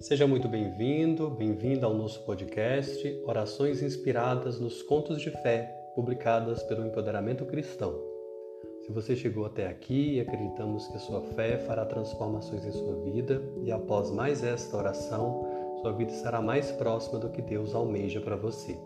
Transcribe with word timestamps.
Seja 0.00 0.28
muito 0.28 0.48
bem-vindo, 0.48 1.28
bem-vinda 1.28 1.84
ao 1.84 1.92
nosso 1.92 2.24
podcast 2.24 3.20
Orações 3.26 3.82
Inspiradas 3.82 4.60
nos 4.60 4.80
Contos 4.80 5.20
de 5.20 5.28
Fé, 5.42 5.74
publicadas 5.96 6.62
pelo 6.62 6.86
Empoderamento 6.86 7.44
Cristão. 7.44 8.00
Se 8.86 8.92
você 8.92 9.16
chegou 9.16 9.44
até 9.44 9.66
aqui, 9.66 10.20
acreditamos 10.20 10.86
que 10.86 10.96
a 10.96 11.00
sua 11.00 11.20
fé 11.34 11.58
fará 11.58 11.84
transformações 11.84 12.64
em 12.64 12.70
sua 12.70 12.94
vida 13.10 13.42
e 13.64 13.72
após 13.72 14.12
mais 14.12 14.44
esta 14.44 14.76
oração, 14.76 15.44
sua 15.82 15.92
vida 15.92 16.12
estará 16.12 16.40
mais 16.40 16.70
próxima 16.70 17.18
do 17.18 17.30
que 17.30 17.42
Deus 17.42 17.74
almeja 17.74 18.20
para 18.20 18.36
você. 18.36 18.78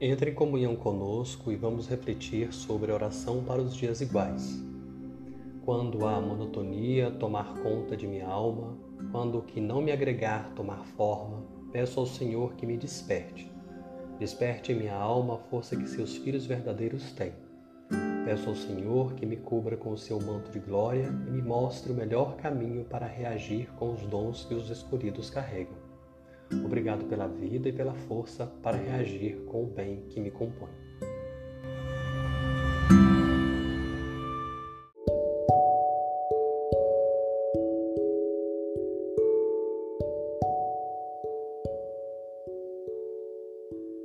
Entre 0.00 0.30
em 0.30 0.34
comunhão 0.34 0.76
conosco 0.76 1.50
e 1.50 1.56
vamos 1.56 1.88
refletir 1.88 2.52
sobre 2.52 2.92
a 2.92 2.94
oração 2.94 3.42
para 3.42 3.60
os 3.60 3.74
dias 3.74 4.00
iguais. 4.00 4.64
Quando 5.64 6.06
a 6.06 6.20
monotonia 6.20 7.10
tomar 7.10 7.52
conta 7.64 7.96
de 7.96 8.06
minha 8.06 8.28
alma, 8.28 8.78
quando 9.10 9.38
o 9.38 9.42
que 9.42 9.60
não 9.60 9.82
me 9.82 9.90
agregar 9.90 10.52
tomar 10.54 10.84
forma, 10.96 11.42
peço 11.72 11.98
ao 11.98 12.06
Senhor 12.06 12.54
que 12.54 12.64
me 12.64 12.76
desperte. 12.76 13.50
Desperte 14.20 14.70
em 14.70 14.76
minha 14.76 14.94
alma 14.94 15.34
a 15.34 15.38
força 15.38 15.74
que 15.74 15.88
seus 15.88 16.16
filhos 16.16 16.46
verdadeiros 16.46 17.10
têm. 17.10 17.32
Peço 18.24 18.50
ao 18.50 18.54
Senhor 18.54 19.14
que 19.14 19.26
me 19.26 19.36
cubra 19.36 19.76
com 19.76 19.90
o 19.90 19.98
seu 19.98 20.20
manto 20.20 20.48
de 20.52 20.60
glória 20.60 21.08
e 21.26 21.30
me 21.30 21.42
mostre 21.42 21.90
o 21.90 21.96
melhor 21.96 22.36
caminho 22.36 22.84
para 22.84 23.04
reagir 23.04 23.68
com 23.72 23.94
os 23.94 24.02
dons 24.02 24.44
que 24.44 24.54
os 24.54 24.70
escolhidos 24.70 25.28
carregam. 25.28 25.87
Obrigado 26.64 27.04
pela 27.06 27.26
vida 27.26 27.68
e 27.68 27.72
pela 27.72 27.94
força 27.94 28.46
para 28.62 28.76
reagir 28.76 29.44
com 29.46 29.64
o 29.64 29.66
bem 29.66 30.02
que 30.08 30.20
me 30.20 30.30
compõe. 30.30 30.68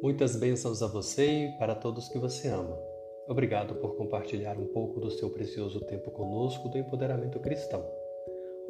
Muitas 0.02 0.36
bênçãos 0.36 0.84
a 0.84 0.88
você 0.88 1.46
e 1.46 1.58
para 1.58 1.74
todos 1.74 2.10
que 2.10 2.20
você 2.20 2.50
ama. 2.50 2.78
Obrigado 3.26 3.76
por 3.76 3.96
compartilhar 3.96 4.60
um 4.60 4.68
pouco 4.68 5.00
do 5.00 5.10
seu 5.10 5.30
precioso 5.30 5.80
tempo 5.80 6.12
conosco 6.12 6.68
do 6.68 6.78
empoderamento 6.78 7.40
cristão. 7.40 8.03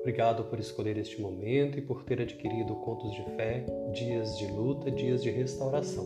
Obrigado 0.03 0.43
por 0.43 0.59
escolher 0.59 0.97
este 0.97 1.21
momento 1.21 1.79
e 1.79 1.81
por 1.81 2.03
ter 2.03 2.21
adquirido 2.21 2.75
contos 2.75 3.13
de 3.13 3.23
fé, 3.37 3.65
dias 3.93 4.37
de 4.37 4.47
luta, 4.47 4.91
dias 4.91 5.23
de 5.23 5.31
restauração. 5.31 6.05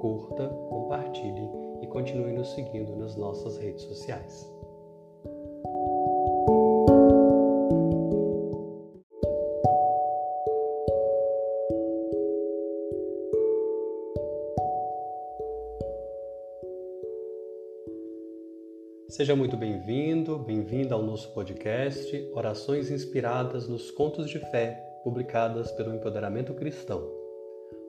Curta, 0.00 0.48
compartilhe 0.70 1.46
e 1.82 1.86
continue 1.86 2.32
nos 2.32 2.54
seguindo 2.54 2.96
nas 2.96 3.14
nossas 3.14 3.58
redes 3.58 3.82
sociais. 3.82 4.50
Seja 19.08 19.36
muito 19.36 19.56
bem-vindo, 19.56 20.36
bem-vinda 20.36 20.96
ao 20.96 21.02
nosso 21.02 21.32
podcast 21.32 22.28
Orações 22.34 22.90
Inspiradas 22.90 23.68
nos 23.68 23.88
Contos 23.88 24.28
de 24.28 24.40
Fé, 24.40 24.82
publicadas 25.04 25.70
pelo 25.70 25.94
Empoderamento 25.94 26.52
Cristão. 26.54 27.08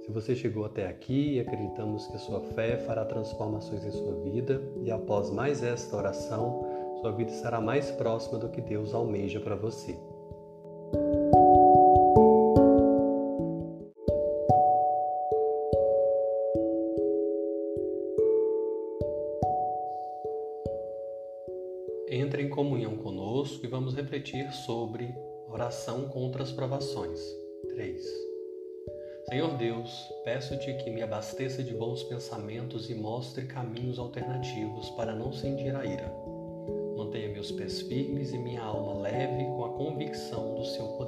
Se 0.05 0.11
você 0.11 0.35
chegou 0.35 0.63
até 0.63 0.87
aqui, 0.87 1.39
acreditamos 1.39 2.05
que 2.05 2.15
a 2.15 2.19
sua 2.19 2.41
fé 2.53 2.77
fará 2.77 3.03
transformações 3.03 3.83
em 3.83 3.91
sua 3.91 4.13
vida 4.21 4.61
e 4.83 4.91
após 4.91 5.31
mais 5.31 5.63
esta 5.63 5.97
oração, 5.97 6.63
sua 7.01 7.11
vida 7.11 7.31
estará 7.31 7.59
mais 7.59 7.89
próxima 7.89 8.37
do 8.37 8.49
que 8.49 8.61
Deus 8.61 8.93
almeja 8.93 9.39
para 9.39 9.55
você. 9.55 9.97
Entre 22.09 22.41
em 22.41 22.47
comunhão 22.47 22.95
conosco 22.95 23.65
e 23.65 23.67
vamos 23.67 23.93
refletir 23.93 24.49
sobre 24.53 25.13
oração 25.49 26.07
contra 26.07 26.41
as 26.41 26.53
provações. 26.53 27.19
3. 27.67 28.01
Senhor 29.29 29.57
Deus, 29.57 30.09
peço-te 30.23 30.73
que 30.75 30.89
me 30.89 31.01
abasteça 31.01 31.61
de 31.61 31.73
bons 31.73 32.03
pensamentos 32.03 32.89
e 32.89 32.95
mostre 32.95 33.45
caminhos 33.45 33.99
alternativos 33.99 34.89
para 34.91 35.13
não 35.13 35.33
sentir 35.33 35.75
a 35.75 35.85
ira. 35.85 36.09
Mantenha 36.95 37.27
meus 37.27 37.51
pés 37.51 37.81
firmes 37.81 38.31
e 38.31 38.37
minha 38.37 38.61
alma 38.61 39.01
leve 39.01 39.43
com 39.43 39.65
a 39.65 39.73
convicção 39.73 40.55
do 40.55 40.63
seu 40.63 40.87
poder. 40.93 41.06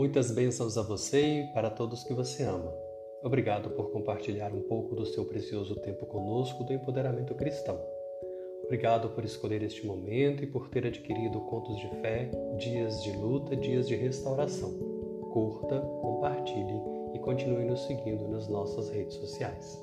Muitas 0.00 0.30
bênçãos 0.30 0.78
a 0.78 0.82
você 0.82 1.42
e 1.42 1.52
para 1.52 1.68
todos 1.68 2.02
que 2.02 2.14
você 2.14 2.42
ama. 2.42 2.72
Obrigado 3.22 3.68
por 3.68 3.92
compartilhar 3.92 4.50
um 4.50 4.62
pouco 4.62 4.96
do 4.96 5.04
seu 5.04 5.26
precioso 5.26 5.76
tempo 5.76 6.06
conosco 6.06 6.64
do 6.64 6.72
empoderamento 6.72 7.34
cristão. 7.34 7.78
Obrigado 8.64 9.10
por 9.10 9.26
escolher 9.26 9.62
este 9.62 9.86
momento 9.86 10.42
e 10.42 10.46
por 10.46 10.70
ter 10.70 10.86
adquirido 10.86 11.38
contos 11.40 11.78
de 11.78 11.90
fé, 12.00 12.30
dias 12.56 13.02
de 13.02 13.12
luta, 13.12 13.54
dias 13.54 13.86
de 13.86 13.94
restauração. 13.94 14.72
Curta, 15.34 15.78
compartilhe 16.00 16.80
e 17.14 17.18
continue 17.18 17.66
nos 17.66 17.80
seguindo 17.82 18.26
nas 18.26 18.48
nossas 18.48 18.88
redes 18.88 19.16
sociais. 19.16 19.78